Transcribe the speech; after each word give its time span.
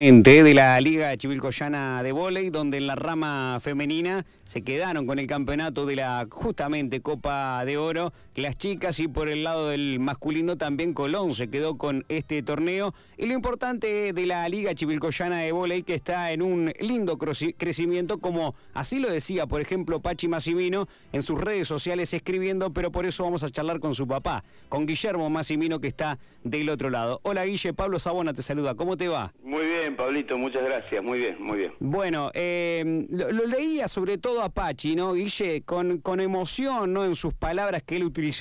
de 0.00 0.54
la 0.54 0.80
Liga 0.80 1.16
Chivilcoyana 1.16 2.04
de 2.04 2.12
Voley, 2.12 2.50
donde 2.50 2.76
en 2.76 2.86
la 2.86 2.94
rama 2.94 3.58
femenina 3.60 4.24
se 4.44 4.62
quedaron 4.62 5.08
con 5.08 5.18
el 5.18 5.26
campeonato 5.26 5.86
de 5.86 5.96
la 5.96 6.24
justamente 6.30 7.00
Copa 7.00 7.64
de 7.64 7.78
Oro 7.78 8.12
las 8.38 8.56
chicas 8.56 9.00
y 9.00 9.08
por 9.08 9.28
el 9.28 9.42
lado 9.42 9.68
del 9.68 9.98
masculino 9.98 10.56
también 10.56 10.94
Colón 10.94 11.34
se 11.34 11.50
quedó 11.50 11.76
con 11.76 12.04
este 12.08 12.42
torneo 12.42 12.94
y 13.16 13.26
lo 13.26 13.34
importante 13.34 14.12
de 14.12 14.26
la 14.26 14.48
Liga 14.48 14.74
Chivilcoyana 14.74 15.40
de 15.40 15.50
Voley 15.50 15.82
que 15.82 15.94
está 15.94 16.30
en 16.32 16.42
un 16.42 16.72
lindo 16.78 17.18
crecimiento 17.18 18.18
como 18.18 18.54
así 18.74 19.00
lo 19.00 19.10
decía 19.10 19.46
por 19.46 19.60
ejemplo 19.60 20.00
Pachi 20.00 20.28
Massimino 20.28 20.86
en 21.12 21.22
sus 21.22 21.40
redes 21.40 21.66
sociales 21.66 22.14
escribiendo 22.14 22.72
pero 22.72 22.92
por 22.92 23.06
eso 23.06 23.24
vamos 23.24 23.42
a 23.42 23.50
charlar 23.50 23.80
con 23.80 23.94
su 23.94 24.06
papá 24.06 24.44
con 24.68 24.86
Guillermo 24.86 25.28
Massimino 25.28 25.80
que 25.80 25.88
está 25.88 26.18
del 26.44 26.70
otro 26.70 26.88
lado. 26.88 27.20
Hola 27.24 27.44
Guille, 27.44 27.74
Pablo 27.74 27.98
Sabona 27.98 28.32
te 28.32 28.42
saluda, 28.42 28.76
¿cómo 28.76 28.96
te 28.96 29.08
va? 29.08 29.34
Muy 29.42 29.66
bien 29.66 29.87
Pablito, 29.96 30.38
muchas 30.38 30.62
gracias, 30.64 31.02
muy 31.02 31.18
bien, 31.18 31.36
muy 31.38 31.58
bien. 31.58 31.72
Bueno, 31.80 32.30
eh, 32.34 33.06
lo, 33.10 33.46
leía 33.46 33.88
sobre 33.88 34.18
todo 34.18 34.42
a 34.42 34.48
Pachi, 34.48 34.96
¿no 34.96 35.12
Guille? 35.12 35.62
Con, 35.62 35.98
con 35.98 36.20
emoción, 36.20 36.92
¿no? 36.92 37.04
En 37.04 37.14
sus 37.14 37.34
palabras 37.34 37.82
que 37.82 37.96
él 37.96 38.04
utilizó 38.04 38.38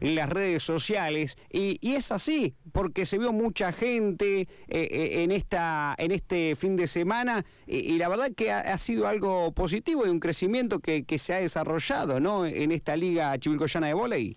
en 0.00 0.14
las 0.14 0.30
redes 0.30 0.62
sociales 0.62 1.36
y, 1.50 1.78
es 1.82 2.12
así 2.12 2.54
porque 2.72 3.06
se 3.06 3.18
vio 3.18 3.32
mucha 3.32 3.72
gente 3.72 4.40
eh, 4.40 4.48
eh, 4.68 5.22
en 5.22 5.30
esta 5.30 5.94
en 5.98 6.10
este 6.10 6.54
fin 6.56 6.76
de 6.76 6.86
semana 6.86 7.44
y, 7.66 7.96
la 7.98 8.08
verdad 8.08 8.28
que 8.36 8.50
ha, 8.50 8.76
sido 8.76 9.06
algo 9.06 9.52
positivo 9.52 10.06
y 10.06 10.10
un 10.10 10.20
crecimiento 10.20 10.80
que, 10.80 11.04
se 11.16 11.32
ha 11.32 11.38
desarrollado 11.38 12.20
no 12.20 12.44
en 12.44 12.72
esta 12.72 12.94
liga 12.96 13.36
chivilcoyana 13.38 13.86
de 13.86 13.94
volei 13.94 14.36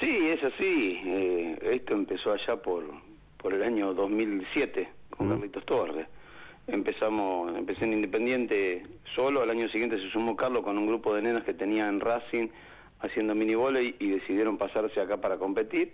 sí 0.00 0.28
es 0.28 0.42
así 0.44 1.00
eh, 1.04 1.58
esto 1.72 1.94
empezó 1.94 2.32
allá 2.32 2.56
por 2.62 2.84
por 3.38 3.54
el 3.54 3.62
año 3.62 3.92
2007 3.94 4.99
con 5.20 5.28
Carlitos 5.28 5.66
Torres 5.66 6.06
empezamos 6.66 7.54
empecé 7.54 7.84
en 7.84 7.92
Independiente 7.92 8.82
solo 9.14 9.42
al 9.42 9.50
año 9.50 9.68
siguiente 9.68 9.98
se 9.98 10.08
sumó 10.10 10.34
Carlos 10.34 10.64
con 10.64 10.78
un 10.78 10.86
grupo 10.86 11.14
de 11.14 11.20
nenas 11.20 11.44
que 11.44 11.52
tenía 11.52 11.86
en 11.88 12.00
Racing 12.00 12.48
haciendo 13.00 13.34
mini 13.34 13.54
volei 13.54 13.94
y 13.98 14.08
decidieron 14.10 14.56
pasarse 14.56 15.00
acá 15.00 15.18
para 15.18 15.36
competir. 15.36 15.92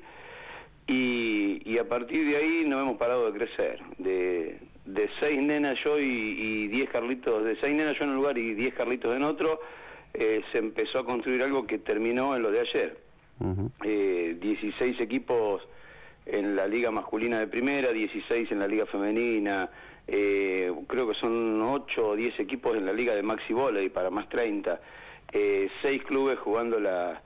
Y, 0.89 1.79
a 1.79 1.89
partir 1.89 2.29
de 2.29 2.37
ahí 2.37 2.65
no 2.67 2.81
hemos 2.81 2.97
parado 2.97 3.31
de 3.31 3.39
crecer. 3.39 3.81
De, 3.99 4.59
de 4.85 5.11
seis 5.21 5.41
nenas 5.41 5.77
yo 5.85 5.99
y, 5.99 6.69
diez 6.69 6.89
carlitos, 6.91 7.45
de 7.45 7.57
seis 7.61 7.75
nenas 7.75 7.99
yo 7.99 8.05
en 8.05 8.11
un 8.11 8.17
lugar 8.17 8.39
y 8.39 8.55
diez 8.55 8.73
carlitos 8.75 9.15
en 9.15 9.25
otro, 9.25 9.61
eh, 10.15 10.43
se 10.53 10.59
empezó 10.59 11.01
a 11.01 11.05
construir 11.05 11.43
algo 11.43 11.67
que 11.67 11.79
terminó 11.79 12.37
en 12.37 12.43
lo 12.43 12.51
de 12.51 12.61
ayer. 12.61 12.99
16 13.41 14.81
eh, 14.81 15.03
equipos 15.03 15.63
en 16.27 16.57
la 16.57 16.67
liga 16.67 16.91
masculina 16.91 17.39
de 17.39 17.47
primera, 17.47 17.93
16 17.93 18.51
en 18.51 18.59
la 18.59 18.67
liga 18.67 18.85
femenina, 18.87 19.71
eh, 20.07 20.73
creo 20.87 21.09
que 21.09 21.15
son 21.15 21.63
8 21.63 22.09
o 22.09 22.17
10 22.17 22.41
equipos 22.41 22.77
en 22.77 22.85
la 22.85 22.93
liga 22.93 23.15
de 23.15 23.23
maxi 23.23 23.53
volley 23.53 23.89
para 23.89 24.11
más 24.11 24.29
30 24.29 24.81
eh, 25.33 25.69
seis 25.83 26.03
clubes 26.05 26.39
jugando 26.39 26.79
la, 26.79 27.21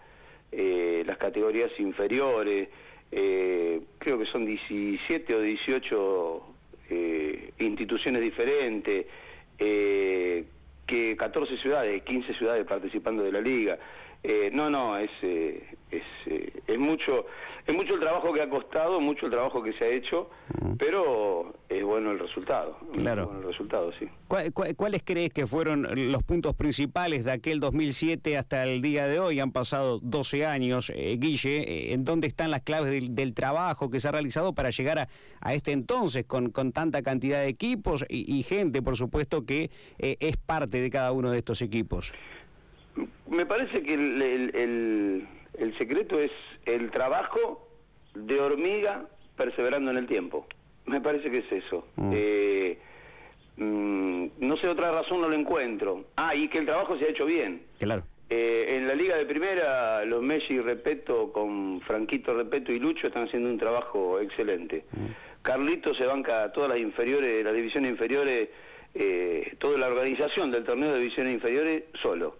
eh, 0.52 1.02
las 1.06 1.18
categorías 1.18 1.70
inferiores, 1.78 2.68
eh, 3.12 3.80
creo 3.98 4.18
que 4.18 4.26
son 4.26 4.46
17 4.46 5.34
o 5.34 5.40
18 5.40 6.42
eh, 6.90 7.52
instituciones 7.58 8.20
diferentes, 8.20 9.06
que 9.58 11.16
14 11.16 11.56
ciudades, 11.58 12.02
15 12.02 12.34
ciudades 12.34 12.66
participando 12.66 13.22
de 13.22 13.30
la 13.30 13.40
liga. 13.40 13.78
No, 14.52 14.70
no, 14.70 14.98
es, 14.98 15.10
es, 15.22 16.02
es 16.66 16.78
mucho 16.78 17.26
es 17.66 17.76
mucho 17.76 17.94
el 17.94 18.00
trabajo 18.00 18.32
que 18.32 18.42
ha 18.42 18.48
costado, 18.48 19.00
mucho 19.00 19.26
el 19.26 19.32
trabajo 19.32 19.62
que 19.62 19.72
se 19.74 19.84
ha 19.84 19.88
hecho, 19.88 20.28
pero 20.78 21.54
es 21.68 21.84
bueno 21.84 22.10
el 22.10 22.18
resultado. 22.18 22.76
Claro. 22.92 23.30
el 23.36 23.44
resultado, 23.44 23.92
sí. 23.98 24.08
¿Cuáles 24.76 25.02
crees 25.04 25.32
que 25.32 25.46
fueron 25.46 25.86
los 26.10 26.22
puntos 26.22 26.54
principales 26.54 27.24
de 27.24 27.32
aquel 27.32 27.60
2007 27.60 28.36
hasta 28.36 28.64
el 28.64 28.82
día 28.82 29.06
de 29.06 29.20
hoy? 29.20 29.40
Han 29.40 29.52
pasado 29.52 30.00
12 30.02 30.46
años, 30.46 30.90
eh, 30.94 31.16
Guille. 31.18 31.60
Eh, 31.60 31.92
¿En 31.92 32.04
dónde 32.04 32.26
están 32.26 32.50
las 32.50 32.62
claves 32.62 32.90
del, 32.90 33.34
trabajo 33.34 33.90
que 33.90 34.00
se 34.00 34.08
ha 34.08 34.12
realizado 34.12 34.54
para 34.54 34.70
llegar 34.70 35.08
a, 35.40 35.54
este 35.54 35.70
entonces 35.70 36.24
con, 36.24 36.50
con, 36.50 36.72
tanta 36.72 37.02
cantidad 37.02 37.38
de 37.38 37.48
equipos 37.48 38.04
y, 38.08 38.42
gente, 38.42 38.82
por 38.82 38.96
supuesto, 38.96 39.44
que 39.46 39.70
eh, 39.98 40.16
es 40.18 40.36
parte 40.36 40.80
de 40.80 40.90
cada 40.90 41.12
uno 41.12 41.30
de 41.30 41.38
estos 41.38 41.62
equipos? 41.62 42.12
Me 43.28 43.46
parece 43.46 43.82
que 43.82 43.94
el 43.94 45.28
el 45.60 45.76
secreto 45.78 46.18
es 46.18 46.30
el 46.64 46.90
trabajo 46.90 47.68
de 48.14 48.40
hormiga 48.40 49.06
perseverando 49.36 49.90
en 49.90 49.98
el 49.98 50.06
tiempo. 50.06 50.46
Me 50.86 51.00
parece 51.00 51.30
que 51.30 51.38
es 51.38 51.52
eso. 51.52 51.86
Mm. 51.96 52.12
Eh, 52.14 52.78
mm, 53.56 54.26
no 54.38 54.56
sé, 54.56 54.68
otra 54.68 54.90
razón 54.90 55.20
no 55.20 55.28
lo 55.28 55.34
encuentro. 55.34 56.06
Ah, 56.16 56.34
y 56.34 56.48
que 56.48 56.58
el 56.58 56.66
trabajo 56.66 56.98
se 56.98 57.04
ha 57.04 57.08
hecho 57.08 57.26
bien. 57.26 57.62
Claro. 57.78 58.02
Eh, 58.28 58.76
en 58.76 58.86
la 58.86 58.94
Liga 58.94 59.16
de 59.16 59.26
Primera, 59.26 60.04
los 60.04 60.22
Messi 60.22 60.60
Repeto 60.60 61.32
con 61.32 61.80
Franquito 61.82 62.32
Repeto 62.32 62.72
y 62.72 62.78
Lucho 62.78 63.08
están 63.08 63.26
haciendo 63.26 63.50
un 63.50 63.58
trabajo 63.58 64.20
excelente. 64.20 64.84
Mm. 64.92 65.42
Carlito 65.42 65.94
se 65.94 66.04
banca 66.06 66.52
todas 66.52 66.70
las 66.70 66.78
inferiores, 66.78 67.44
las 67.44 67.54
divisiones 67.54 67.90
inferiores, 67.90 68.48
eh, 68.94 69.56
toda 69.58 69.78
la 69.78 69.88
organización 69.88 70.50
del 70.50 70.64
torneo 70.64 70.92
de 70.92 71.00
divisiones 71.00 71.34
inferiores 71.34 71.84
solo. 72.02 72.36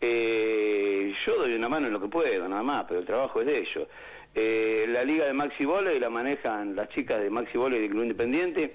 Eh, 0.00 1.14
yo 1.24 1.36
doy 1.38 1.54
una 1.54 1.68
mano 1.68 1.86
en 1.86 1.92
lo 1.92 2.00
que 2.00 2.08
puedo, 2.08 2.48
nada 2.48 2.62
más, 2.62 2.84
pero 2.86 3.00
el 3.00 3.06
trabajo 3.06 3.40
es 3.40 3.46
de 3.46 3.58
ellos. 3.58 3.88
Eh, 4.34 4.84
la 4.88 5.02
liga 5.02 5.24
de 5.24 5.32
Maxi 5.32 5.64
Volley 5.64 5.98
la 5.98 6.10
manejan 6.10 6.76
las 6.76 6.90
chicas 6.90 7.22
de 7.22 7.30
Maxi 7.30 7.56
Volley 7.56 7.80
del 7.80 7.90
Club 7.90 8.02
Independiente 8.02 8.74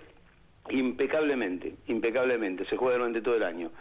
impecablemente, 0.69 1.75
impecablemente, 1.87 2.65
se 2.65 2.77
juega 2.77 2.97
durante 2.97 3.21
todo 3.21 3.35
el 3.35 3.43
año. 3.43 3.71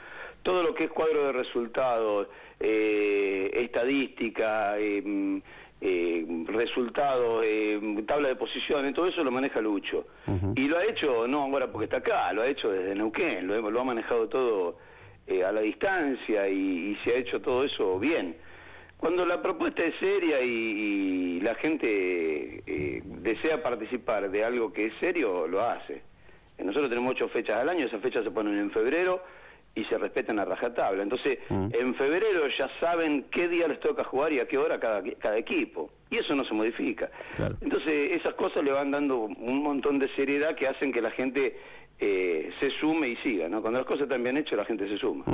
Todo 0.43 0.63
lo 0.63 0.75
que 0.75 0.85
es 0.85 0.91
cuadro 0.91 1.27
de 1.27 1.33
resultados, 1.33 2.29
eh, 2.59 3.51
estadística, 3.55 4.79
eh, 4.79 5.43
resultados, 6.47 7.45
tabla 8.07 8.29
de 8.29 8.37
posiciones, 8.37 8.95
todo 8.95 9.07
eso 9.07 9.25
lo 9.25 9.31
maneja 9.31 9.61
Lucho. 9.61 10.07
Y 10.55 10.69
lo 10.69 10.79
ha 10.79 10.85
hecho, 10.85 11.27
no 11.27 11.43
ahora 11.43 11.71
porque 11.71 11.85
está 11.85 11.99
acá, 11.99 12.33
lo 12.33 12.43
ha 12.43 12.47
hecho 12.47 12.71
desde 12.71 12.95
Neuquén, 12.95 13.47
lo, 13.47 13.71
lo 13.71 13.81
ha 13.81 13.85
manejado 13.85 14.29
todo 14.29 14.77
eh, 15.31 15.45
a 15.45 15.53
la 15.53 15.61
distancia 15.61 16.49
y, 16.49 16.97
se 17.05 17.13
ha 17.13 17.19
hecho 17.19 17.41
todo 17.41 17.65
eso 17.65 17.99
bien. 17.99 18.37
Cuando 18.97 19.25
la 19.25 19.41
propuesta 19.41 19.83
es 19.83 19.95
seria 19.99 20.41
y, 20.43 21.41
la 21.41 21.55
gente 21.55 22.63
eh, 22.67 23.03
desea 23.05 23.63
participar 23.63 24.31
de 24.31 24.45
algo 24.45 24.73
que 24.73 24.87
es 24.87 24.93
serio, 25.01 25.47
lo 25.47 25.63
hace. 25.63 26.03
Nosotros 26.59 26.91
tenemos 26.91 27.13
ocho 27.13 27.29
fechas 27.29 27.57
al 27.57 27.71
año, 27.71 27.87
esas 27.87 28.03
fechas 28.03 28.25
se 28.25 28.31
ponen 28.31 28.59
en 28.59 28.71
febrero 28.71 29.23
y 29.75 29.85
se 29.85 29.97
respetan 29.97 30.39
a 30.39 30.45
rajatabla. 30.45 31.03
Entonces, 31.03 31.39
mm. 31.49 31.69
en 31.73 31.95
febrero 31.95 32.49
ya 32.59 32.69
saben 32.81 33.27
qué 33.31 33.49
día 33.49 33.69
les 33.69 33.81
toca 33.81 34.05
jugar 34.05 34.33
y 34.33 34.41
a 34.41 34.47
qué 34.47 34.59
hora 34.59 34.79
cada, 34.79 35.03
cada 35.19 35.39
equipo. 35.39 35.91
Y 36.11 36.19
eso 36.19 36.35
no 36.35 36.45
se 36.45 36.53
modifica. 36.53 37.09
Entonces, 37.61 38.17
esas 38.17 38.35
cosas 38.35 38.65
le 38.65 38.73
van 38.73 38.91
dando 38.91 39.21
un 39.21 39.63
montón 39.63 39.99
de 39.99 40.09
seriedad 40.17 40.57
que 40.57 40.67
hacen 40.67 40.93
que 40.93 41.01
la 41.01 41.13
gente 41.13 41.57
eh, 42.03 42.51
se 42.59 42.71
sume 42.81 43.09
y 43.09 43.17
siga, 43.17 43.49
¿no? 43.49 43.61
Cuando 43.61 43.79
las 43.79 43.87
cosas 43.87 44.05
están 44.05 44.23
bien 44.23 44.39
hechas, 44.39 44.57
la 44.57 44.65
gente 44.65 44.89
se 44.89 44.97
suma. 44.97 45.25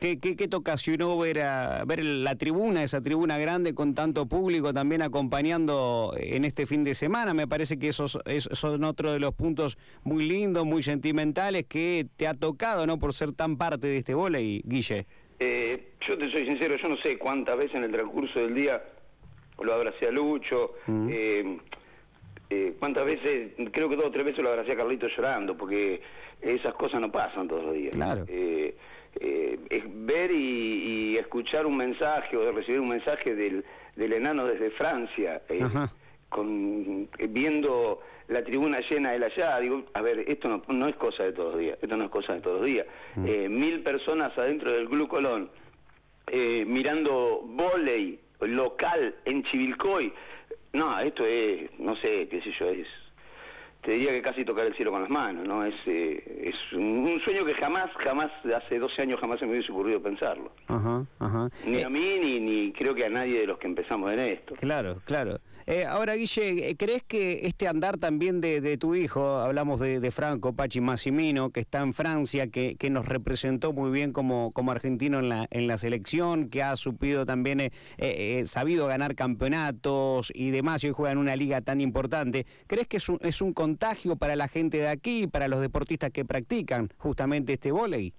¿Qué, 0.00 0.18
qué, 0.18 0.36
qué 0.36 0.48
te 0.48 0.56
ocasionó 0.56 1.18
ver, 1.18 1.42
a, 1.42 1.84
ver 1.84 2.02
la 2.02 2.34
tribuna, 2.36 2.82
esa 2.82 3.02
tribuna 3.02 3.36
grande 3.36 3.74
con 3.74 3.94
tanto 3.94 4.26
público 4.26 4.72
también 4.72 5.02
acompañando 5.02 6.14
en 6.18 6.46
este 6.46 6.64
fin 6.64 6.82
de 6.82 6.94
semana? 6.94 7.34
Me 7.34 7.46
parece 7.46 7.78
que 7.78 7.88
esos, 7.88 8.18
son 8.52 8.84
otro 8.84 9.12
de 9.12 9.20
los 9.20 9.34
puntos 9.34 9.76
muy 10.02 10.26
lindos, 10.26 10.64
muy 10.64 10.82
sentimentales 10.82 11.66
que 11.66 12.06
te 12.16 12.26
ha 12.26 12.32
tocado, 12.32 12.86
¿no? 12.86 12.98
Por 12.98 13.12
ser 13.12 13.32
tan 13.32 13.58
parte 13.58 13.86
de 13.86 13.98
este 13.98 14.14
y 14.40 14.62
Guille. 14.64 15.06
Eh, 15.40 15.92
yo 16.08 16.16
te 16.16 16.30
soy 16.30 16.46
sincero, 16.46 16.76
yo 16.80 16.88
no 16.88 16.96
sé 17.02 17.18
cuántas 17.18 17.58
veces 17.58 17.74
en 17.74 17.84
el 17.84 17.92
transcurso 17.92 18.40
del 18.40 18.54
día 18.54 18.82
lo 19.62 19.74
abracé 19.74 20.08
a 20.08 20.10
Lucho, 20.10 20.74
eh, 21.10 21.58
eh, 22.54 22.74
¿Cuántas 22.78 23.04
veces? 23.04 23.52
Creo 23.72 23.88
que 23.88 23.96
dos 23.96 24.06
o 24.06 24.10
tres 24.10 24.24
veces 24.24 24.42
lo 24.42 24.50
abracé 24.50 24.72
a 24.72 24.76
Carlito 24.76 25.08
llorando, 25.08 25.56
porque 25.56 26.00
esas 26.40 26.74
cosas 26.74 27.00
no 27.00 27.10
pasan 27.10 27.48
todos 27.48 27.64
los 27.64 27.74
días. 27.74 27.94
Claro. 27.94 28.24
Eh, 28.28 28.76
eh, 29.20 29.58
es 29.70 29.82
ver 29.86 30.30
y, 30.30 31.16
escuchar 31.16 31.66
un 31.66 31.76
mensaje 31.76 32.36
o 32.36 32.52
recibir 32.52 32.80
un 32.80 32.88
mensaje 32.88 33.34
del, 33.34 33.64
del 33.96 34.12
enano 34.12 34.46
desde 34.46 34.70
Francia, 34.72 35.42
con, 36.28 37.08
viendo 37.30 38.00
la 38.28 38.42
tribuna 38.42 38.80
llena 38.88 39.12
de 39.12 39.24
allá, 39.24 39.58
digo, 39.60 39.84
a 39.94 40.02
ver, 40.02 40.24
esto 40.28 40.48
no, 40.48 40.62
no, 40.68 40.88
es 40.88 40.96
cosa 40.96 41.24
de 41.24 41.32
todos 41.32 41.52
los 41.52 41.60
días, 41.60 41.78
esto 41.80 41.96
no 41.96 42.04
es 42.04 42.10
cosa 42.10 42.34
de 42.34 42.40
todos 42.40 42.60
los 42.60 42.66
días. 42.66 42.86
Mm. 43.14 43.58
mil 43.58 43.82
personas 43.82 44.36
adentro 44.36 44.72
del 44.72 44.88
Club 44.88 45.08
Colón, 45.08 45.50
mirando 46.66 47.42
volei 47.44 48.18
local 48.40 49.14
en 49.24 49.42
Chivilcoy, 49.44 50.12
no, 50.74 50.98
esto 50.98 51.24
es, 51.24 51.70
no 51.78 51.96
sé, 51.96 52.28
qué 52.28 52.40
sé 52.42 52.52
yo, 52.58 52.68
es, 52.68 52.86
te 53.82 53.92
diría 53.92 54.10
que 54.12 54.22
casi 54.22 54.44
tocar 54.44 54.66
el 54.66 54.74
cielo 54.74 54.90
con 54.90 55.02
las 55.02 55.10
manos, 55.10 55.46
¿no? 55.46 55.64
Es, 55.64 55.74
eh, 55.86 56.52
es 56.52 56.72
un, 56.72 57.20
sueño 57.24 57.44
que 57.44 57.54
jamás, 57.54 57.90
jamás, 58.02 58.30
hace 58.56 58.78
12 58.78 59.02
años 59.02 59.20
jamás 59.20 59.38
se 59.38 59.46
me 59.46 59.52
hubiese 59.52 59.70
ocurrido 59.70 60.02
pensarlo. 60.02 60.52
Ajá, 60.68 61.04
ajá. 61.18 61.48
Ni 61.66 61.82
a 61.82 61.88
mí, 61.88 62.18
ni, 62.20 62.40
ni 62.40 62.72
creo 62.72 62.94
que 62.94 63.04
a 63.04 63.10
nadie 63.10 63.40
de 63.40 63.46
los 63.46 63.58
que 63.58 63.66
empezamos 63.66 64.12
en 64.12 64.20
esto. 64.20 64.54
Claro, 64.54 65.00
claro. 65.04 65.38
Eh, 65.66 65.84
ahora, 65.86 66.14
Guille, 66.14 66.76
¿crees 66.76 67.02
que 67.02 67.46
este 67.46 67.68
andar 67.68 67.96
también 67.96 68.40
de, 68.40 68.76
tu 68.76 68.94
hijo, 68.94 69.38
hablamos 69.38 69.80
de, 69.80 70.10
Franco 70.10 70.54
Pachi 70.54 70.80
Massimino, 70.80 71.50
que 71.50 71.60
está 71.60 71.80
en 71.80 71.94
Francia, 71.94 72.48
que, 72.48 72.76
que 72.76 72.90
nos 72.90 73.06
representó 73.06 73.72
muy 73.72 73.90
bien 73.90 74.12
como, 74.12 74.52
como 74.52 74.72
argentino 74.72 75.18
en 75.18 75.28
la, 75.28 75.46
en 75.50 75.66
la 75.66 75.78
selección, 75.78 76.50
que 76.50 76.62
ha 76.62 76.76
supido 76.76 77.24
también, 77.24 77.60
eh, 77.60 77.70
eh, 77.98 78.42
sabido 78.46 78.86
ganar 78.86 79.14
campeonatos 79.14 80.30
y 80.34 80.50
demás, 80.50 80.84
y 80.84 80.88
hoy 80.88 80.92
juega 80.92 81.12
en 81.12 81.18
una 81.18 81.36
liga 81.36 81.62
tan 81.62 81.80
importante, 81.80 82.46
¿crees 82.66 82.86
que 82.86 82.98
es 82.98 83.08
un, 83.08 83.18
es 83.22 83.40
un 83.40 83.54
contagio 83.54 84.16
para 84.16 84.36
la 84.36 84.48
gente 84.48 84.76
de 84.78 84.88
aquí, 84.88 85.26
para 85.26 85.48
los 85.48 85.60
deportistas 85.60 86.10
que 86.10 86.24
practican 86.24 86.90
justamente 86.98 87.54
este 87.54 87.72
vóley? 87.72 88.12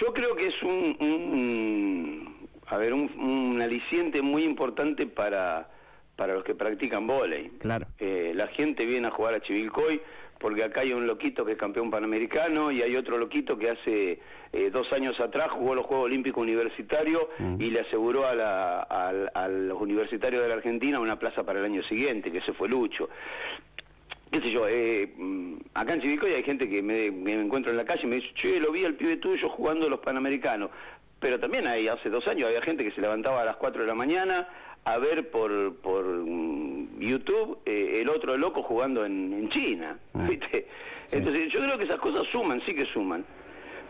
Yo 0.00 0.12
creo 0.12 0.36
que 0.36 0.48
es 0.48 0.62
un, 0.62 2.48
a 2.66 2.76
ver, 2.76 2.92
un, 2.92 3.60
aliciente 3.62 4.20
muy 4.20 4.42
importante 4.42 5.06
para, 5.06 5.70
para 6.16 6.34
los 6.34 6.42
que 6.42 6.54
practican 6.54 7.06
vóley. 7.06 7.50
Claro. 7.58 7.86
Eh, 7.98 8.32
la 8.34 8.48
gente 8.48 8.84
viene 8.84 9.08
a 9.08 9.10
jugar 9.10 9.34
a 9.34 9.40
Chivilcoy 9.40 10.00
porque 10.38 10.64
acá 10.64 10.82
hay 10.82 10.92
un 10.92 11.06
loquito 11.06 11.44
que 11.44 11.52
es 11.52 11.58
campeón 11.58 11.90
panamericano 11.90 12.70
y 12.70 12.82
hay 12.82 12.96
otro 12.96 13.16
loquito 13.18 13.58
que 13.58 13.70
hace 13.70 14.20
eh, 14.52 14.70
dos 14.70 14.92
años 14.92 15.18
atrás 15.20 15.50
jugó 15.50 15.74
los 15.74 15.86
Juegos 15.86 16.06
Olímpicos 16.06 16.42
Universitarios 16.42 17.22
mm. 17.38 17.60
y 17.60 17.70
le 17.70 17.80
aseguró 17.80 18.26
a, 18.26 18.34
la, 18.34 18.80
a, 18.80 19.48
los 19.48 19.80
universitarios 19.80 20.42
de 20.42 20.48
la 20.48 20.56
Argentina 20.56 21.00
una 21.00 21.18
plaza 21.18 21.44
para 21.44 21.60
el 21.60 21.64
año 21.64 21.82
siguiente, 21.84 22.30
que 22.30 22.38
ese 22.38 22.52
fue 22.52 22.68
Lucho 22.68 23.08
qué 24.30 24.40
sé 24.40 24.50
yo, 24.50 24.66
eh, 24.68 25.14
mm, 25.16 25.54
acá 25.72 25.94
en 25.94 26.00
Chivilcoy 26.02 26.32
hay 26.32 26.42
gente 26.42 26.68
que 26.68 26.82
me, 26.82 27.10
me, 27.10 27.32
encuentro 27.32 27.70
en 27.70 27.78
la 27.78 27.84
calle 27.84 28.02
y 28.02 28.06
me 28.06 28.16
dice, 28.16 28.28
che, 28.34 28.58
lo 28.58 28.72
vi 28.72 28.84
al 28.84 28.94
pibe 28.94 29.16
tuyo 29.16 29.48
jugando 29.48 29.88
los 29.88 30.00
Panamericanos. 30.00 30.70
Pero 31.20 31.40
también 31.40 31.66
hay, 31.66 31.88
hace 31.88 32.10
dos 32.10 32.26
años 32.28 32.48
había 32.48 32.62
gente 32.62 32.84
que 32.84 32.90
se 32.90 33.00
levantaba 33.00 33.42
a 33.42 33.44
las 33.44 33.56
4 33.56 33.82
de 33.82 33.88
la 33.88 33.94
mañana 33.94 34.48
a 34.84 34.98
ver 34.98 35.30
por, 35.30 35.74
por 35.76 36.04
mm, 36.04 37.00
YouTube 37.00 37.58
eh, 37.66 38.00
el 38.02 38.08
otro 38.08 38.36
loco 38.36 38.62
jugando 38.62 39.04
en, 39.04 39.48
China. 39.48 39.98
Ah. 40.14 40.26
¿viste? 40.28 40.66
Entonces 41.12 41.52
yo 41.52 41.60
creo 41.60 41.78
que 41.78 41.84
esas 41.84 41.98
cosas 41.98 42.26
suman, 42.30 42.62
sí 42.66 42.74
que 42.74 42.86
suman. 42.86 43.24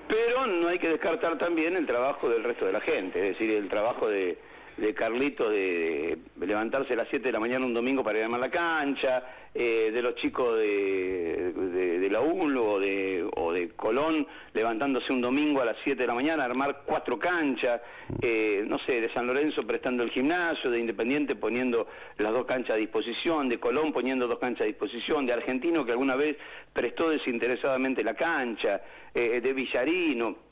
Pero 0.09 0.47
no 0.47 0.69
hay 0.69 0.79
que 0.79 0.89
descartar 0.89 1.37
también 1.37 1.77
el 1.77 1.87
trabajo 1.87 2.29
del 2.29 2.45
resto 2.45 2.65
de 2.67 2.73
la 2.73 2.81
gente, 2.81 3.19
es 3.21 3.39
decir, 3.39 3.51
el 3.57 3.69
trabajo 3.69 4.09
de, 4.09 4.39
de 4.77 4.95
Carlitos 4.95 5.51
de, 5.51 6.19
levantarse 6.41 6.93
a 6.93 6.97
las 6.97 7.09
7 7.09 7.25
de 7.25 7.33
la 7.33 7.41
mañana 7.41 7.65
un 7.65 7.75
domingo 7.75 8.05
para 8.05 8.19
ir 8.19 8.25
a 8.25 8.29
la 8.29 8.51
cancha, 8.51 9.23
eh, 9.55 9.91
de 9.91 10.03
los 10.03 10.15
chicos 10.17 10.59
de, 10.59 11.53
de, 12.01 12.11
la 12.11 12.21
UNLO 12.21 12.73
o 12.73 12.79
de, 12.79 13.27
o 13.37 13.53
de 13.53 13.71
Colón 13.71 14.27
levantándose 14.53 15.13
un 15.13 15.23
domingo 15.23 15.63
a 15.63 15.65
las 15.65 15.77
7 15.83 16.03
de 16.03 16.07
la 16.07 16.15
mañana, 16.15 16.45
armar 16.45 16.83
cuatro 16.85 17.19
canchas, 17.19 17.81
eh, 18.21 18.65
no 18.67 18.79
sé, 18.81 19.01
de 19.01 19.13
San 19.15 19.27
Lorenzo 19.27 19.67
prestando 19.67 20.03
el 20.03 20.11
gimnasio, 20.11 20.71
de 20.71 20.79
Independiente 20.79 21.37
poniendo 21.37 21.89
las 22.19 22.33
dos 22.33 22.45
canchas 22.45 22.75
a 22.75 22.79
disposición, 22.79 23.49
de 23.49 23.59
Colón 23.59 23.93
poniendo 23.93 24.29
dos 24.29 24.39
canchas 24.39 24.63
a 24.63 24.67
disposición, 24.67 25.25
de 25.25 25.33
Argentino 25.33 25.87
que 25.87 25.93
alguna 25.93 26.17
vez 26.17 26.37
prestó 26.73 27.09
desinteresadamente 27.09 28.05
la 28.05 28.15
cancha, 28.15 28.83
eh, 29.15 29.41
de 29.41 29.53
Villarino 29.55 30.46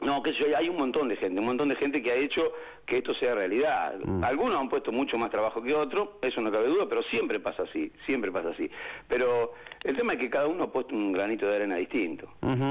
no, 0.00 0.22
que 0.22 0.32
hay 0.56 0.68
un 0.68 0.76
montón 0.76 1.08
de 1.08 1.16
gente, 1.16 1.40
un 1.40 1.46
montón 1.46 1.68
de 1.68 1.76
gente 1.76 2.00
que 2.00 2.12
ha 2.12 2.14
hecho 2.14 2.52
que 2.86 2.98
esto 2.98 3.14
sea 3.14 3.34
realidad. 3.34 3.98
Mm. 4.04 4.22
Algunos 4.22 4.58
han 4.58 4.68
puesto 4.68 4.92
mucho 4.92 5.18
más 5.18 5.30
trabajo 5.30 5.60
que 5.62 5.74
otros, 5.74 6.10
eso 6.22 6.40
no 6.40 6.52
cabe 6.52 6.68
duda, 6.68 6.86
pero 6.88 7.02
siempre 7.04 7.40
pasa 7.40 7.64
así, 7.64 7.90
siempre 8.06 8.30
pasa 8.30 8.50
así. 8.50 8.70
Pero 9.08 9.54
el 9.82 9.96
tema 9.96 10.12
es 10.12 10.20
que 10.20 10.30
cada 10.30 10.46
uno 10.46 10.64
ha 10.64 10.72
puesto 10.72 10.94
un 10.94 11.12
granito 11.12 11.46
de 11.46 11.56
arena 11.56 11.76
distinto. 11.76 12.30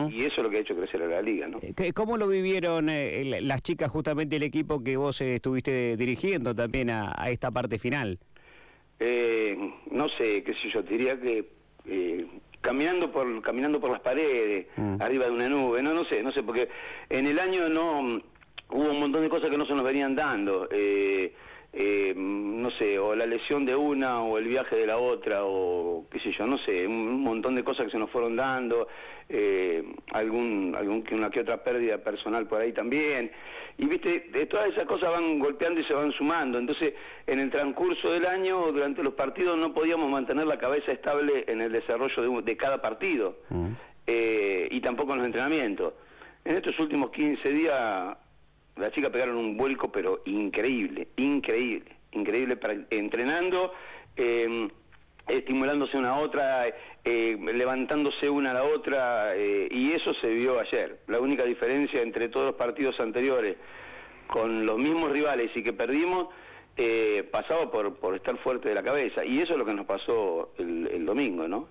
Y 0.10 0.24
eso 0.24 0.36
es 0.38 0.44
lo 0.44 0.50
que 0.50 0.58
ha 0.58 0.62
hecho 0.62 0.76
crecer 0.76 1.02
a 1.04 1.08
la 1.08 1.22
liga, 1.22 1.48
¿no? 1.48 1.60
Eh, 1.62 1.94
¿Cómo 1.94 2.18
lo 2.18 2.28
vivieron 2.28 2.88
eh, 2.90 3.42
las 3.42 3.62
chicas, 3.62 3.92
justamente 3.92 4.38
el 4.38 4.44
equipo 4.44 4.82
que 4.82 4.96
vos 4.96 5.20
eh, 5.22 5.36
estuviste 5.36 5.98
dirigiendo 5.98 6.56
también 6.56 6.90
a, 6.90 7.14
esta 7.30 7.52
parte 7.52 7.78
final? 7.78 8.20
no 9.92 10.10
sé, 10.10 10.44
qué 10.44 10.54
sé 10.54 10.70
yo, 10.74 10.82
diría 10.82 11.20
que 11.20 11.46
caminando 12.62 13.12
por 13.12 13.42
caminando 13.42 13.80
por 13.80 13.92
las 13.92 14.02
paredes, 14.02 14.68
mm. 14.76 15.02
arriba 15.02 15.26
de 15.26 15.32
una 15.32 15.50
nube, 15.50 15.82
no 15.82 15.94
no 15.94 16.06
sé, 16.06 16.22
no 16.24 16.32
sé, 16.32 16.44
porque 16.44 16.70
en 17.10 17.28
el 17.28 17.40
año 17.40 17.70
no 17.70 18.22
hubo 18.70 18.92
un 18.92 19.00
montón 19.00 19.22
de 19.22 19.30
cosas 19.30 19.50
que 19.50 19.58
no 19.58 19.66
se 19.66 19.74
nos 19.74 19.84
venían 19.84 20.16
dando. 20.16 20.68
Eh, 20.72 21.34
eh, 21.80 22.14
no 22.16 22.72
sé, 22.72 22.98
o 22.98 23.16
la 23.16 23.28
lesión 23.28 23.64
de 23.64 23.76
una, 23.76 24.24
o 24.24 24.40
el 24.40 24.48
viaje 24.48 24.76
de 24.76 24.88
la 24.88 24.98
otra, 24.98 25.44
o 25.44 26.08
qué 26.10 26.20
sé 26.20 26.32
yo, 26.32 26.48
no 26.48 26.58
sé, 26.58 26.88
un 26.88 27.22
montón 27.22 27.54
de 27.54 27.64
cosas 27.64 27.86
que 27.86 27.92
se 27.92 28.00
nos 28.00 28.10
fueron 28.10 28.36
dando, 28.36 28.88
eh, 29.30 29.84
algún, 30.12 30.74
algún, 30.76 31.04
una 31.12 31.30
que 31.30 31.42
otra 31.42 31.64
pérdida 31.64 32.00
personal 32.00 32.48
por 32.48 32.62
ahí 32.62 32.74
también. 32.74 33.32
Y 33.78 33.86
viste, 33.86 34.28
de 34.32 34.48
todas 34.48 34.70
esas 34.70 34.86
cosas 34.86 35.12
van 35.12 35.38
golpeando 35.38 35.80
y 35.80 35.84
se 35.84 35.94
van 35.94 36.12
sumando. 36.14 36.58
Entonces, 36.58 36.96
en 37.28 37.38
el 37.38 37.52
transcurso 37.52 38.12
del 38.12 38.26
año, 38.26 38.72
durante 38.72 39.04
los 39.04 39.14
partidos, 39.14 39.56
no 39.56 39.72
podíamos 39.72 40.10
mantener 40.10 40.48
la 40.48 40.58
cabeza 40.58 40.92
estable 40.92 41.46
en 41.48 41.62
el 41.62 41.72
desarrollo 41.72 42.42
de, 42.42 42.58
cada 42.58 42.82
partido, 42.82 43.38
mm. 43.50 43.68
eh, 44.08 44.68
y 44.72 44.82
tampoco 44.82 45.12
en 45.12 45.20
los 45.20 45.28
entrenamientos. 45.28 45.94
En 46.44 46.56
estos 46.56 46.80
últimos 46.80 47.12
15 47.12 47.52
días 47.52 48.18
las 48.78 48.92
chicas 48.92 49.12
pegaron 49.12 49.38
un 49.38 49.58
vuelco, 49.58 49.92
pero 49.92 50.22
increíble, 50.26 51.08
increíble, 51.18 51.92
increíble, 52.12 52.58
para, 52.58 52.76
entrenando, 52.90 53.74
eh, 54.16 54.68
estimulándose 55.28 55.98
una 55.98 56.12
a 56.12 56.20
otra, 56.20 56.68
eh, 57.04 57.38
levantándose 57.54 58.30
una 58.30 58.52
a 58.52 58.54
la 58.56 58.64
otra, 58.64 59.36
eh, 59.36 59.68
y 59.70 59.92
eso 59.92 60.14
se 60.22 60.30
vio 60.30 60.60
ayer. 60.60 61.00
La 61.08 61.20
única 61.20 61.44
diferencia 61.44 62.02
entre 62.02 62.30
todos 62.30 62.48
los 62.48 62.56
partidos 62.56 63.00
anteriores, 63.00 63.58
con 64.28 64.66
los 64.66 64.78
mismos 64.78 65.12
rivales 65.12 65.52
y 65.56 65.64
que 65.64 65.74
perdimos, 65.74 66.28
pasaba 67.32 67.72
por, 67.72 67.96
por 67.96 68.14
estar 68.14 68.38
fuerte 68.38 68.70
de 68.70 68.76
la 68.76 68.84
cabeza. 68.84 69.26
Y 69.26 69.40
eso 69.40 69.54
es 69.54 69.58
lo 69.58 69.66
que 69.66 69.74
nos 69.74 69.88
pasó 69.88 70.52
el, 70.60 71.06
domingo, 71.08 71.48
¿no? 71.48 71.68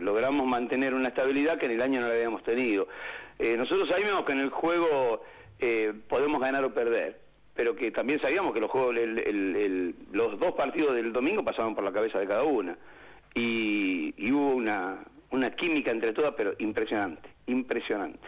Logramos 0.00 0.44
mantener 0.44 0.92
una 0.92 1.08
estabilidad 1.08 1.56
que 1.56 1.66
en 1.66 1.72
el 1.72 1.82
año 1.82 2.00
no 2.00 2.08
la 2.08 2.14
habíamos 2.14 2.42
tenido. 2.42 2.88
nosotros 3.38 3.88
sabíamos 3.88 4.24
que 4.24 4.32
en 4.32 4.40
el 4.40 4.50
juego 4.50 5.22
eh, 5.60 5.92
podemos 6.08 6.40
ganar 6.40 6.64
o 6.64 6.72
perder, 6.72 7.20
pero 7.54 7.76
que 7.76 7.90
también 7.90 8.20
sabíamos 8.20 8.54
que 8.54 8.60
los, 8.60 8.70
juegos, 8.70 8.94
los 10.12 10.38
dos 10.40 10.52
partidos 10.54 10.94
del 10.94 11.12
domingo 11.12 11.44
pasaban 11.44 11.74
por 11.74 11.84
la 11.84 11.92
cabeza 11.92 12.18
de 12.18 12.26
cada 12.26 12.44
una. 12.44 12.76
Y, 13.34 14.14
hubo 14.32 14.54
una, 14.54 15.04
una 15.30 15.50
química 15.50 15.90
entre 15.90 16.12
todas, 16.12 16.34
pero 16.36 16.54
impresionante, 16.58 17.28
impresionante, 17.46 18.26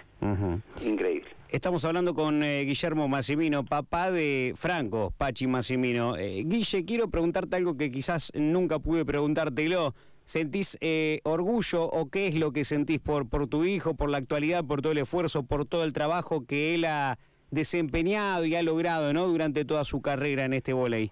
increíble. 0.84 1.30
Estamos 1.52 1.84
hablando 1.84 2.14
con 2.14 2.42
eh, 2.42 2.64
Guillermo 2.64 3.08
Massimino, 3.08 3.62
papá 3.62 4.10
de 4.10 4.54
Franco, 4.56 5.12
Pachi 5.18 5.46
Massimino. 5.46 6.16
Eh, 6.16 6.44
Guille, 6.46 6.84
quiero 6.86 7.08
preguntarte 7.08 7.56
algo 7.56 7.76
que 7.76 7.92
quizás 7.92 8.32
nunca 8.34 8.78
pude 8.78 9.04
preguntártelo. 9.04 9.94
¿Sentís 10.24 10.78
eh, 10.80 11.20
orgullo 11.24 11.84
o 11.84 12.08
qué 12.08 12.28
es 12.28 12.36
lo 12.36 12.52
que 12.52 12.64
sentís 12.64 13.00
por, 13.00 13.28
por 13.28 13.48
tu 13.48 13.64
hijo, 13.64 13.94
por 13.94 14.08
la 14.08 14.18
actualidad, 14.18 14.64
por 14.64 14.80
todo 14.80 14.92
el 14.92 14.98
esfuerzo, 14.98 15.42
por 15.44 15.66
todo 15.66 15.84
el 15.84 15.92
trabajo 15.92 16.46
que 16.46 16.74
él 16.74 16.84
ha 16.84 17.18
desempeñado 17.50 18.44
y 18.46 18.54
ha 18.54 18.62
logrado 18.62 19.12
¿no? 19.12 19.26
durante 19.26 19.64
toda 19.64 19.84
su 19.84 20.00
carrera 20.00 20.44
en 20.44 20.54
este 20.54 20.72
volei? 20.72 21.10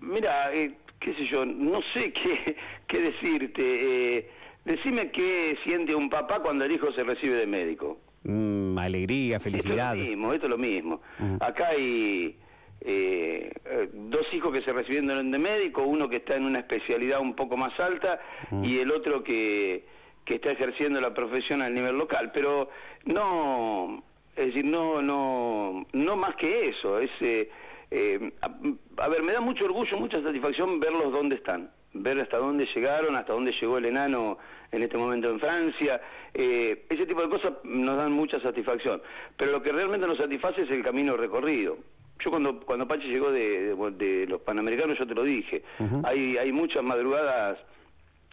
Mira, 0.00 0.52
eh, 0.54 0.74
qué 1.00 1.14
sé 1.14 1.26
yo, 1.26 1.44
no 1.44 1.80
sé 1.94 2.12
qué, 2.14 2.56
qué 2.86 3.00
decirte. 3.00 4.16
Eh, 4.18 4.30
decime 4.64 5.10
qué 5.10 5.56
siente 5.64 5.94
un 5.94 6.10
papá 6.10 6.40
cuando 6.40 6.64
el 6.64 6.72
hijo 6.72 6.92
se 6.92 7.04
recibe 7.04 7.36
de 7.36 7.46
médico. 7.46 7.98
Mm, 8.24 8.76
alegría, 8.78 9.38
felicidad. 9.38 9.96
Esto 9.96 10.02
es 10.02 10.08
lo 10.08 10.10
mismo, 10.10 10.32
esto 10.32 10.46
es 10.46 10.50
lo 10.50 10.58
mismo. 10.58 11.00
Mm. 11.18 11.36
Acá 11.40 11.68
hay 11.68 12.36
eh, 12.80 13.50
eh, 13.64 13.88
dos 13.92 14.26
hijos 14.32 14.52
que 14.52 14.62
se 14.62 14.72
recibieron 14.72 15.30
de 15.30 15.38
médico, 15.38 15.82
uno 15.82 16.08
que 16.08 16.16
está 16.16 16.36
en 16.36 16.44
una 16.44 16.60
especialidad 16.60 17.20
un 17.20 17.34
poco 17.34 17.56
más 17.56 17.78
alta 17.80 18.20
mm. 18.50 18.64
y 18.64 18.78
el 18.78 18.92
otro 18.92 19.24
que, 19.24 19.86
que 20.24 20.36
está 20.36 20.50
ejerciendo 20.50 21.00
la 21.00 21.14
profesión 21.14 21.62
a 21.62 21.70
nivel 21.70 21.96
local, 21.96 22.30
pero 22.32 22.68
no, 23.04 24.02
es 24.36 24.46
decir, 24.46 24.64
no, 24.64 25.00
no, 25.00 25.86
no 25.92 26.16
más 26.16 26.36
que 26.36 26.68
eso, 26.68 26.98
es, 26.98 27.10
eh, 27.20 27.50
eh, 27.90 28.32
a, 28.40 29.08
ver, 29.08 29.22
me 29.22 29.32
da 29.32 29.40
mucho 29.40 29.64
orgullo, 29.64 29.98
mucha 29.98 30.22
satisfacción 30.22 30.78
verlos 30.78 31.12
dónde 31.12 31.36
están, 31.36 31.70
ver 31.94 32.20
hasta 32.20 32.36
dónde 32.36 32.68
llegaron, 32.74 33.16
hasta 33.16 33.32
dónde 33.32 33.52
llegó 33.52 33.78
el 33.78 33.86
enano 33.86 34.38
en 34.70 34.82
este 34.82 34.98
momento 34.98 35.30
en 35.30 35.40
Francia, 35.40 36.00
ese 36.34 37.06
tipo 37.06 37.22
de 37.22 37.30
cosas 37.30 37.52
nos 37.64 37.96
dan 37.96 38.12
mucha 38.12 38.38
satisfacción, 38.40 39.00
pero 39.36 39.52
lo 39.52 39.62
que 39.62 39.72
realmente 39.72 40.06
nos 40.06 40.18
satisface 40.18 40.62
es 40.62 40.70
el 40.70 40.84
camino 40.84 41.16
recorrido. 41.16 41.78
Yo 42.18 42.30
cuando 42.30 42.60
cuando 42.60 42.88
Pachi 42.88 43.08
llegó 43.08 43.30
de, 43.30 44.26
los 44.28 44.40
Panamericanos, 44.40 44.98
yo 44.98 45.06
te 45.06 45.14
lo 45.14 45.22
dije, 45.22 45.62
hay, 46.04 46.36
hay 46.38 46.52
muchas 46.52 46.82
madrugadas 46.82 47.58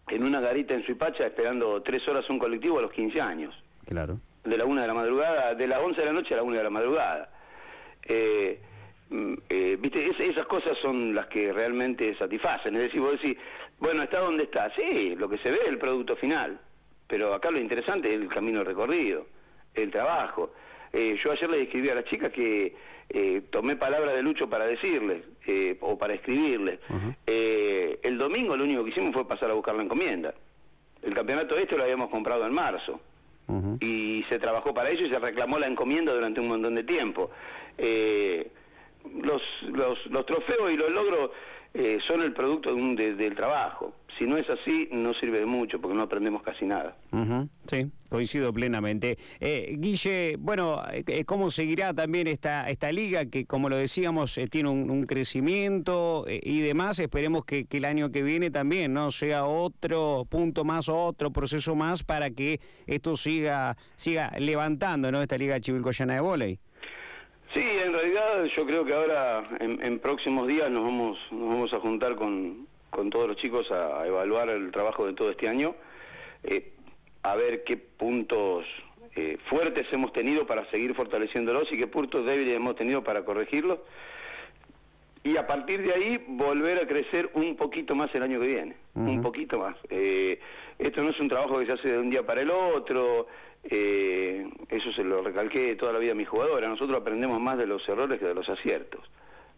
en 0.10 0.24
una 0.24 0.40
garita 0.42 0.74
en 0.74 0.86
Suipacha 0.86 1.25
esperando 1.25 1.82
tres 1.82 2.08
horas 2.08 2.30
un 2.30 2.40
colectivo 2.40 2.80
a 2.80 2.82
los 2.82 2.92
15 2.92 3.22
años. 3.22 3.56
Claro. 3.86 4.20
De 4.44 4.58
la 4.58 4.66
una 4.66 4.82
de 4.82 4.88
la 4.88 4.94
madrugada, 4.94 5.56
de 5.56 5.68
las 5.68 5.80
11 5.80 6.00
de 6.00 6.06
la 6.06 6.13
noche 6.13 6.34
a 6.34 6.38
la 6.38 6.44
una 6.44 6.58
de 6.58 6.63
la 6.63 6.70
madrugada. 6.70 7.30
Eh, 8.04 8.60
mm, 9.10 9.34
eh, 9.50 9.78
viste, 9.80 10.12
esas 10.20 10.46
cosas 10.48 10.78
son 10.82 11.16
las 11.16 11.28
que 11.28 11.54
realmente 11.54 12.16
satisfacen. 12.18 12.75
Es 12.75 12.84
decir, 12.84 13.00
vos 13.00 13.13
decís, 13.13 13.38
bueno, 13.80 14.04
está 14.04 14.20
donde 14.20 14.44
está. 14.44 14.72
Sí, 14.75 15.16
lo 15.16 15.30
que 15.30 15.38
se 15.38 15.50
ve 15.50 15.60
es 15.63 15.70
el 15.70 15.78
producto 15.78 16.16
final. 16.18 16.60
Pero 17.08 17.34
acá 17.34 17.52
lo 17.52 17.60
interesante 17.60 18.10
es 18.10 18.16
el 18.16 18.28
camino 18.28 18.63
recorrido, 18.63 19.28
el 19.74 19.92
trabajo. 19.92 20.54
Eh, 20.92 21.18
yo 21.24 21.32
ayer 21.32 21.50
le 21.50 21.62
escribí 21.63 21.90
a 21.90 21.96
la 21.96 22.04
chica 22.04 22.30
que 22.30 22.75
eh, 23.10 23.41
tomé 23.50 23.75
palabra 23.75 24.13
de 24.13 24.22
Lucho 24.22 24.50
para 24.50 24.65
decirles, 24.65 25.24
eh, 25.45 25.77
o 25.81 25.98
para 25.98 26.13
escribirles. 26.13 26.79
Eh, 27.27 28.00
el 28.03 28.17
domingo 28.17 28.55
lo 28.55 28.63
único 28.63 28.83
que 28.83 28.91
hicimos 28.91 29.13
fue 29.13 29.27
pasar 29.27 29.51
a 29.51 29.53
buscar 29.53 29.75
la 29.75 29.83
encomienda. 29.83 30.33
El 31.01 31.13
campeonato 31.13 31.57
este 31.57 31.77
lo 31.77 31.83
habíamos 31.83 32.10
comprado 32.10 32.45
en 32.45 32.53
marzo. 32.53 33.00
Y 33.81 34.25
se 34.29 34.39
trabajó 34.39 34.74
para 34.74 34.89
ello 34.89 35.05
y 35.05 35.10
se 35.10 35.19
reclamó 35.19 35.60
la 35.60 35.67
encomienda 35.67 36.13
durante 36.13 36.39
un 36.39 36.48
montón 36.48 36.75
de 36.75 36.83
tiempo. 36.83 37.29
Eh, 37.77 38.50
los, 39.22 39.41
los, 39.63 40.05
los 40.07 40.25
trofeos 40.25 40.72
y 40.72 40.77
los 40.77 40.91
logros 40.91 41.31
eh, 41.74 41.98
son 42.08 42.22
el 42.22 42.34
producto 42.34 42.75
del 42.75 43.36
trabajo. 43.36 43.96
Si 44.20 44.27
no 44.27 44.38
es 44.38 44.48
así, 44.48 44.88
no 44.92 45.12
sirve 45.15 45.39
de 45.39 45.48
mucho 45.48 45.82
porque 45.82 45.98
no 45.98 46.03
aprendemos 46.03 46.44
casi 46.44 46.65
nada. 46.65 46.96
sí, 47.65 47.89
coincido 48.10 48.53
plenamente. 48.53 49.18
Eh, 49.39 49.75
Guille, 49.80 50.36
bueno, 50.38 50.84
eh, 50.92 51.25
¿cómo 51.25 51.50
seguirá 51.50 51.96
también 51.96 52.27
esta, 52.27 52.70
esta 52.70 52.92
liga 52.92 53.25
que, 53.25 53.46
como 53.46 53.70
lo 53.70 53.75
decíamos, 53.75 54.39
tiene 54.51 54.70
un, 54.70 55.03
crecimiento 55.06 56.25
y 56.27 56.60
demás? 56.62 57.00
Esperemos 57.00 57.44
que, 57.44 57.65
el 57.72 57.86
año 57.86 58.12
que 58.12 58.22
viene 58.22 58.51
también 58.51 58.94
no 58.94 59.10
sea 59.10 59.46
otro 59.46 60.27
punto 60.30 60.63
más, 60.63 60.89
otro 60.89 61.32
proceso 61.32 61.74
más 61.74 62.03
para 62.03 62.30
que 62.30 62.60
esto 62.86 63.18
siga, 63.18 63.77
siga 63.96 64.32
levantando 64.38 65.12
¿no? 65.12 65.24
esta 65.24 65.39
liga 65.39 65.60
chivilcoyana 65.60 66.13
de 66.13 66.20
volei. 66.20 66.60
Sí, 67.53 67.62
en 67.62 67.93
realidad 67.93 68.45
yo 68.57 68.65
creo 68.65 68.83
que 68.83 68.93
ahora 68.93 69.43
en, 69.60 70.00
próximos 70.00 70.48
días 70.48 70.72
nos 70.72 70.83
vamos, 70.83 71.19
nos 71.29 71.50
vamos 71.50 71.74
a 71.74 71.79
juntar 71.79 72.15
con, 72.15 72.67
todos 73.12 73.27
los 73.27 73.38
chicos 73.38 73.69
a, 73.72 74.07
evaluar 74.07 74.50
el 74.50 74.72
trabajo 74.72 75.05
de 75.05 75.13
todo 75.13 75.29
este 75.29 75.48
año, 75.48 75.75
eh, 76.43 76.72
a 77.22 77.36
ver 77.36 77.63
qué 77.63 77.77
puntos 77.77 78.65
eh, 79.15 79.38
fuertes 79.50 79.86
hemos 79.91 80.12
tenido 80.13 80.48
para 80.48 80.69
seguir 80.72 80.95
fortaleciéndolos 80.95 81.72
y 81.72 81.77
qué 81.77 81.86
puntos 81.86 82.25
débiles 82.25 82.57
hemos 82.57 82.75
tenido 82.75 83.03
para 83.03 83.24
corregirlos. 83.24 83.79
Y 85.24 85.38
a 85.38 85.45
partir 85.45 85.83
de 85.83 85.93
ahí 85.93 86.25
volver 86.27 86.79
a 86.79 86.88
crecer 86.88 87.29
un 87.36 87.55
poquito 87.55 87.95
más 87.95 88.13
el 88.15 88.24
año 88.24 88.41
que 88.41 88.48
viene, 88.48 88.75
un 88.95 89.22
poquito 89.22 89.60
más. 89.60 89.77
Eh, 89.89 90.39
esto 90.79 91.01
no 91.01 91.12
es 91.12 91.19
un 91.19 91.29
trabajo 91.29 91.60
que 91.60 91.65
se 91.67 91.72
hace 91.74 91.91
de 91.93 92.00
un 92.00 92.10
día 92.10 92.25
para 92.25 92.41
el 92.41 92.50
otro, 92.50 93.27
eh, 93.63 94.46
eso 94.70 94.91
se 94.91 95.03
lo 95.03 95.22
recalqué 95.22 95.75
toda 95.75 95.93
la 95.93 96.00
vida 96.00 96.12
a 96.12 96.15
mi 96.15 96.25
jugadora. 96.25 96.67
Nosotros 96.67 96.98
aprendemos 96.98 97.39
más 97.39 97.58
de 97.58 97.67
los 97.67 97.88
errores 97.88 98.20
que 98.20 98.25
de 98.25 98.34
los 98.34 98.48
aciertos. 98.50 99.01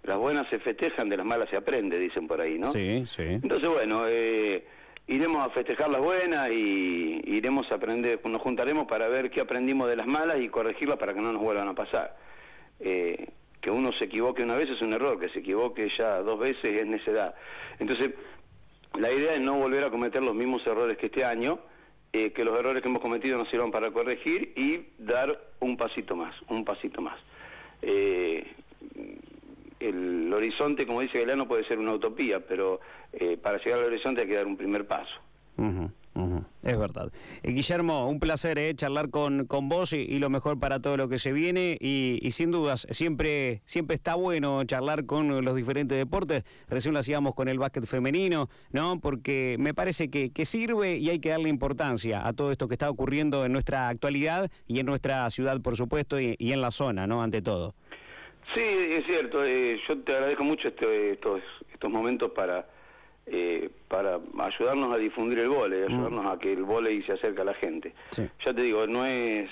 Las 0.04 0.18
buenas 0.18 0.48
se 0.50 0.60
festejan, 0.60 1.10
de 1.10 1.18
las 1.18 1.26
malas 1.26 1.50
se 1.50 1.58
aprende, 1.58 1.98
dicen 1.98 2.28
por 2.28 2.40
ahí, 2.40 2.60
¿no? 2.60 2.72
Sí, 2.72 3.06
sí. 3.08 3.24
Entonces, 3.24 3.68
bueno, 3.68 4.04
eh, 4.08 4.64
iremos 5.08 5.44
a 5.44 5.50
festejar 5.50 5.90
las 5.90 6.02
buenas 6.02 6.52
y 6.52 7.22
iremos 7.26 7.72
a 7.72 7.76
aprender, 7.76 8.20
nos 8.26 8.42
juntaremos 8.42 8.88
para 8.88 9.08
ver 9.08 9.32
qué 9.32 9.42
aprendimos 9.42 9.90
de 9.90 9.96
las 9.96 10.06
malas 10.06 10.38
y 10.40 10.50
corregirlas 10.50 11.00
para 11.00 11.14
que 11.14 11.22
no 11.22 11.34
nos 11.34 11.42
vuelvan 11.42 11.68
a 11.68 11.74
pasar. 11.74 12.16
Eh, 12.80 13.30
que 13.62 13.72
uno 13.72 13.92
se 13.94 14.06
equivoque 14.06 14.44
una 14.44 14.56
vez 14.56 14.70
es 14.70 14.82
un 14.84 14.94
error, 14.94 15.20
que 15.20 15.30
se 15.30 15.40
equivoque 15.40 15.90
ya 15.98 16.22
dos 16.22 16.40
veces 16.40 16.82
es 16.82 16.86
necedad. 16.86 17.34
Entonces, 17.80 18.12
la 18.94 19.12
idea 19.12 19.34
es 19.34 19.42
no 19.42 19.56
volver 19.56 19.84
a 19.86 19.90
cometer 19.90 20.22
los 20.22 20.36
mismos 20.36 20.66
errores 20.68 20.98
que 20.98 21.08
este 21.08 21.26
año, 21.26 21.60
eh, 22.18 22.32
que 22.32 22.46
los 22.46 22.58
errores 22.58 22.82
que 22.82 22.88
hemos 22.88 23.02
cometido 23.02 23.38
nos 23.38 23.50
sirvan 23.50 23.72
para 23.72 23.92
corregir 23.92 24.54
y 24.56 24.86
dar 24.98 25.38
un 25.60 25.76
pasito 25.76 26.16
más, 26.16 26.34
un 26.48 26.64
pasito 26.64 27.02
más. 27.02 27.20
Eh, 27.82 28.54
el 29.82 30.32
horizonte, 30.32 30.88
como 30.88 31.02
dice 31.02 31.20
Galeano, 31.20 31.46
puede 31.46 31.66
ser 31.66 31.78
una 31.78 31.92
utopía, 31.92 32.40
pero 32.40 32.80
eh, 33.12 33.36
para 33.36 33.58
llegar 33.58 33.80
al 33.80 33.88
horizonte 33.88 34.22
hay 34.22 34.28
que 34.30 34.36
dar 34.36 34.48
un 34.48 34.56
primer 34.56 34.88
paso. 34.88 35.14
Es 36.66 36.80
verdad. 36.80 37.12
Eh, 37.44 37.52
Guillermo, 37.52 38.10
un 38.10 38.20
placer 38.20 38.58
eh, 38.58 38.74
charlar 38.74 39.12
con, 39.12 39.46
con 39.46 39.70
vos 39.70 39.94
y, 39.94 40.18
lo 40.18 40.32
mejor 40.32 40.60
para 40.60 40.80
todo 40.80 40.98
lo 40.98 41.08
que 41.08 41.20
se 41.20 41.32
viene 41.32 41.78
y, 41.80 42.20
sin 42.32 42.50
dudas, 42.50 42.88
siempre, 42.90 43.62
siempre 43.66 43.94
está 43.94 44.16
bueno 44.16 44.64
charlar 44.64 45.06
con 45.06 45.46
los 45.46 45.56
diferentes 45.56 45.96
deportes. 45.96 46.44
Recién 46.68 46.94
lo 46.94 47.00
hacíamos 47.00 47.36
con 47.36 47.50
el 47.50 47.60
básquet 47.60 47.86
femenino, 47.86 48.50
¿no? 48.72 49.00
Porque 49.00 49.58
me 49.60 49.76
parece 49.76 50.10
que, 50.10 50.32
que 50.32 50.44
sirve 50.46 50.98
y 50.98 51.12
hay 51.12 51.20
que 51.20 51.30
darle 51.30 51.50
importancia 51.50 52.28
a 52.28 52.34
todo 52.34 52.52
esto 52.52 52.68
que 52.68 52.74
está 52.74 52.90
ocurriendo 52.90 53.46
en 53.46 53.52
nuestra 53.52 53.88
actualidad 53.88 54.50
y 54.68 54.80
en 54.80 54.88
nuestra 54.88 55.30
ciudad, 55.30 55.62
por 55.62 55.78
supuesto, 55.78 56.20
y, 56.20 56.36
en 56.40 56.62
la 56.62 56.72
zona, 56.72 57.06
¿no? 57.06 57.22
Ante 57.22 57.44
todo. 57.44 57.76
Sí, 58.56 58.64
es 58.64 59.06
cierto. 59.06 59.44
Eh, 59.44 59.80
yo 59.88 60.00
te 60.00 60.14
agradezco 60.14 60.44
mucho 60.44 60.70
este, 60.70 61.12
estos, 61.12 61.42
estos 61.72 61.92
momentos 61.92 62.32
para 62.32 62.68
eh, 63.28 63.70
para 63.88 64.20
ayudarnos 64.40 64.94
a 64.94 64.98
difundir 64.98 65.40
el 65.40 65.50
vole, 65.50 65.88
mm. 65.88 65.94
ayudarnos 65.94 66.26
a 66.34 66.40
que 66.40 66.54
el 66.54 66.64
volei 66.64 67.02
se 67.04 67.14
acerque 67.14 67.42
a 67.42 67.46
la 67.46 67.54
gente. 67.56 67.94
Ya 68.16 68.54
te 68.54 68.62
digo, 68.62 68.86
no 68.88 69.06
es 69.06 69.50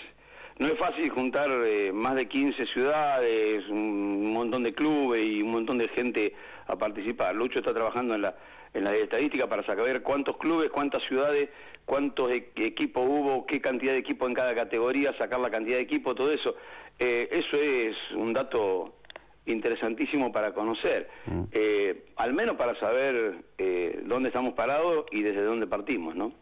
no 0.60 0.68
es 0.68 0.78
fácil 0.78 1.10
juntar 1.10 1.50
eh, 1.66 1.92
más 1.92 2.16
de 2.16 2.28
15 2.28 2.68
ciudades, 2.68 3.68
un 3.70 4.32
montón 4.32 4.64
de 4.64 4.74
clubes 4.74 5.28
y 5.28 5.42
un 5.42 5.52
montón 5.52 5.80
de 5.80 5.88
gente 5.88 6.36
a 6.68 6.76
participar. 6.76 7.36
Lucho 7.36 7.60
está 7.60 7.74
trabajando 7.74 8.14
en 8.16 8.22
la 8.22 8.36
en 8.74 8.84
la 8.84 8.96
estadística 8.96 9.48
para 9.48 9.64
saber 9.66 10.02
cuántos 10.02 10.38
clubes, 10.38 10.70
cuántas 10.72 11.04
ciudades, 11.04 11.50
cuántos 11.86 12.32
e-, 12.32 12.52
equipos 12.56 13.04
hubo, 13.08 13.46
qué 13.46 13.62
cantidad 13.62 13.94
de 13.94 14.00
equipos 14.00 14.28
en 14.28 14.34
cada 14.34 14.56
categoría, 14.56 15.16
sacar 15.18 15.40
la 15.40 15.50
cantidad 15.50 15.78
de 15.78 15.84
equipos, 15.84 16.16
todo 16.16 16.32
eso. 16.32 16.56
Eh, 17.00 17.30
eso 17.32 17.58
es 17.58 17.96
un 18.16 18.34
dato 18.34 18.96
interesantísimo 19.46 20.32
para 20.32 20.54
conocer, 20.54 21.10
mm. 21.26 21.44
eh, 21.52 22.06
al 22.16 22.34
menos 22.34 22.56
para 22.56 22.80
saber 22.80 23.44
eh, 23.58 24.02
dónde 24.06 24.30
estamos 24.30 24.54
parados 24.54 25.06
y 25.12 25.22
desde 25.22 25.44
dónde 25.44 25.68
partimos, 25.68 26.16
¿no? 26.16 26.34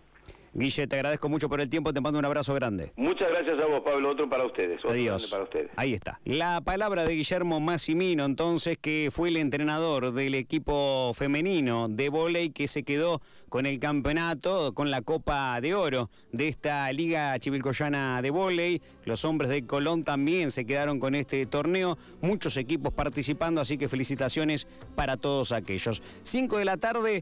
Guille, 0.54 0.86
te 0.86 0.96
agradezco 0.98 1.30
mucho 1.30 1.48
por 1.48 1.62
el 1.62 1.70
tiempo, 1.70 1.94
te 1.94 2.02
mando 2.02 2.20
un 2.20 2.26
abrazo 2.26 2.54
grande. 2.54 2.92
Muchas 2.98 3.30
gracias 3.30 3.58
a 3.60 3.66
vos, 3.68 3.82
Pablo, 3.82 4.10
otro 4.10 4.30
para 4.30 4.46
ustedes. 4.46 4.80
Otro 4.80 4.92
Adiós. 4.92 5.30
Para 5.32 5.44
ustedes. 5.44 5.72
Ahí 5.76 5.94
está. 5.94 6.20
La 6.26 6.62
palabra 6.62 7.06
de 7.06 7.16
Guillermo 7.16 7.60
Massimino, 7.60 8.26
entonces, 8.26 8.78
que 8.78 9.10
fue 9.12 9.30
el 9.30 9.38
entrenador 9.38 10.14
del 10.14 10.36
equipo 10.36 11.12
femenino 11.14 11.88
de 11.90 12.10
volei 12.10 12.50
que 12.52 12.68
se 12.68 12.84
quedó 12.84 13.22
con 13.52 13.66
el 13.66 13.80
campeonato, 13.80 14.74
con 14.74 14.92
la 14.92 15.02
Copa 15.02 15.60
de 15.60 15.76
Oro 15.76 16.10
de 16.32 16.48
esta 16.48 16.92
Liga 16.94 17.38
Chivilcoyana 17.38 18.22
de 18.22 18.30
volei. 18.30 18.82
Los 19.04 19.26
hombres 19.26 19.50
de 19.50 19.66
Colón 19.66 20.06
también 20.06 20.52
se 20.52 20.66
quedaron 20.66 21.00
con 21.00 21.16
este 21.16 21.46
torneo. 21.46 21.98
Muchos 22.22 22.56
equipos 22.56 22.94
participando, 22.94 23.60
así 23.60 23.78
que 23.78 23.90
felicitaciones 23.90 24.68
para 24.96 25.18
todos 25.18 25.52
aquellos. 25.52 26.02
Cinco 26.24 26.60
de 26.60 26.66
la 26.66 26.78
tarde, 26.78 27.20